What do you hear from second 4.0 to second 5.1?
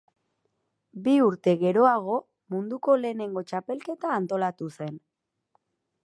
antolatu zen.